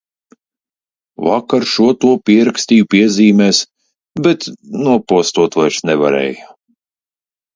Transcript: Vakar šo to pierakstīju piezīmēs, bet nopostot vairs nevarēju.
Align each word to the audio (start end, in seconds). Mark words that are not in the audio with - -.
Vakar 1.25 1.65
šo 1.71 1.89
to 2.05 2.13
pierakstīju 2.29 2.87
piezīmēs, 2.95 3.59
bet 4.29 4.47
nopostot 4.87 5.59
vairs 5.61 5.79
nevarēju. 5.91 6.49